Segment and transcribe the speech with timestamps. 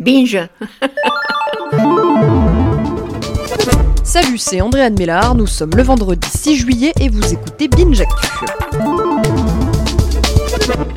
[0.00, 0.48] Binge
[4.02, 9.09] Salut, c'est Andréane Mélard, nous sommes le vendredi 6 juillet et vous écoutez Binge Actu.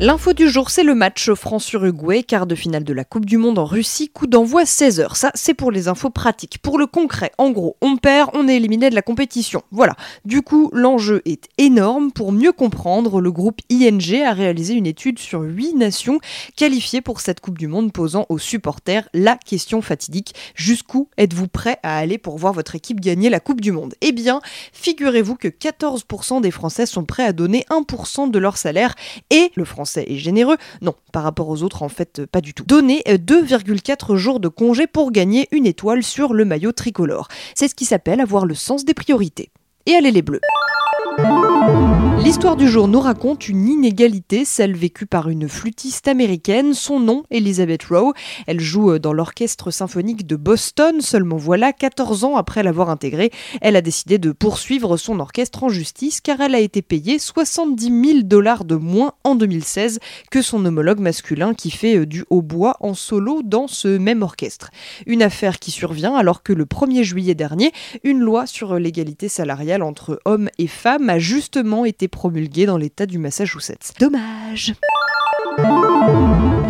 [0.00, 3.58] L'info du jour, c'est le match France-Uruguay, quart de finale de la Coupe du Monde
[3.58, 5.14] en Russie, coup d'envoi 16h.
[5.14, 6.58] Ça, c'est pour les infos pratiques.
[6.58, 9.62] Pour le concret, en gros, on perd, on est éliminé de la compétition.
[9.70, 9.94] Voilà.
[10.24, 12.12] Du coup, l'enjeu est énorme.
[12.12, 16.18] Pour mieux comprendre, le groupe ING a réalisé une étude sur 8 nations
[16.56, 20.34] qualifiées pour cette Coupe du Monde, posant aux supporters la question fatidique.
[20.54, 23.94] Jusqu'où êtes-vous prêt à aller pour voir votre équipe gagner la Coupe du Monde?
[24.00, 24.40] Eh bien,
[24.72, 28.94] figurez-vous que 14% des Français sont prêts à donner 1% de leur salaire
[29.30, 30.56] et le français est généreux.
[30.82, 32.64] Non, par rapport aux autres, en fait, pas du tout.
[32.64, 37.28] Donner 2,4 jours de congé pour gagner une étoile sur le maillot tricolore.
[37.54, 39.50] C'est ce qui s'appelle avoir le sens des priorités.
[39.86, 40.40] Et allez les bleus
[42.24, 46.72] L'histoire du jour nous raconte une inégalité, celle vécue par une flûtiste américaine.
[46.72, 48.14] Son nom, Elizabeth Rowe.
[48.46, 51.02] Elle joue euh, dans l'orchestre symphonique de Boston.
[51.02, 55.68] Seulement voilà, 14 ans après l'avoir intégré, elle a décidé de poursuivre son orchestre en
[55.68, 59.98] justice car elle a été payée 70 000 dollars de moins en 2016
[60.30, 64.70] que son homologue masculin qui fait euh, du hautbois en solo dans ce même orchestre.
[65.04, 67.70] Une affaire qui survient alors que le 1er juillet dernier,
[68.02, 73.04] une loi sur l'égalité salariale entre hommes et femmes a justement été promulguée dans l'État
[73.04, 73.92] du Massachusetts.
[74.00, 74.74] Dommage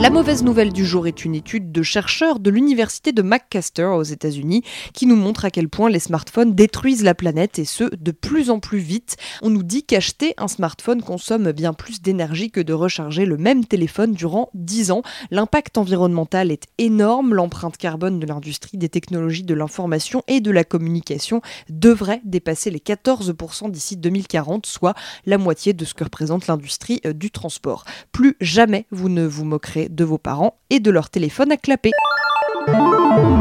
[0.01, 4.03] la mauvaise nouvelle du jour est une étude de chercheurs de l'université de McMaster aux
[4.03, 8.11] États-Unis qui nous montre à quel point les smartphones détruisent la planète et ce de
[8.11, 9.17] plus en plus vite.
[9.41, 13.65] On nous dit qu'acheter un smartphone consomme bien plus d'énergie que de recharger le même
[13.65, 15.03] téléphone durant 10 ans.
[15.31, 20.65] L'impact environnemental est énorme, l'empreinte carbone de l'industrie des technologies de l'information et de la
[20.65, 27.01] communication devrait dépasser les 14% d'ici 2040, soit la moitié de ce que représente l'industrie
[27.07, 27.85] euh, du transport.
[28.13, 31.93] Plus jamais vous ne vous moquerez de vos parents et de leur téléphone à clapper.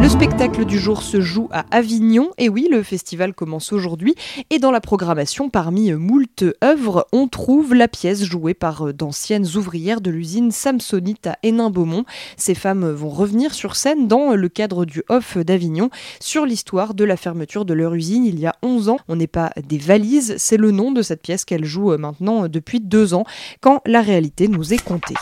[0.02, 4.16] Le spectacle du jour se joue à Avignon, et oui, le festival commence aujourd'hui,
[4.50, 9.48] et dans la programmation, parmi moult œuvres, on trouve la pièce jouée par euh, d'anciennes
[9.56, 12.04] ouvrières de l'usine Samsonite à Hénin-Beaumont.
[12.36, 15.90] Ces femmes vont revenir sur scène dans le cadre du Off d'Avignon
[16.20, 19.00] sur l'histoire de la fermeture de leur usine il y a 11 ans.
[19.08, 22.50] On n'est pas des valises, c'est le nom de cette pièce qu'elles jouent euh, maintenant
[22.50, 23.24] depuis deux ans,
[23.62, 25.16] quand la réalité nous est contée.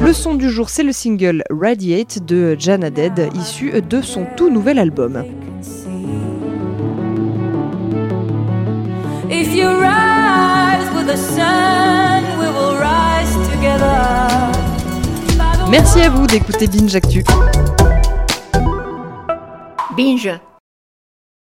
[0.00, 4.50] Le son du jour, c'est le single Radiate de Jana Dead, issu de son tout
[4.50, 5.24] nouvel album.
[15.70, 17.24] Merci à vous d'écouter Binge Actu.
[19.96, 20.30] Binge